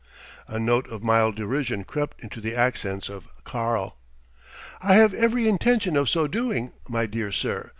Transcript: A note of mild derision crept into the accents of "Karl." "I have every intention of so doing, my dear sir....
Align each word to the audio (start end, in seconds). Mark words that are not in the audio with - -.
A 0.47 0.57
note 0.57 0.89
of 0.89 1.03
mild 1.03 1.35
derision 1.35 1.83
crept 1.83 2.19
into 2.23 2.41
the 2.41 2.55
accents 2.55 3.07
of 3.07 3.27
"Karl." 3.43 3.97
"I 4.81 4.95
have 4.95 5.13
every 5.13 5.47
intention 5.47 5.95
of 5.95 6.09
so 6.09 6.25
doing, 6.25 6.71
my 6.89 7.05
dear 7.05 7.31
sir.... 7.31 7.69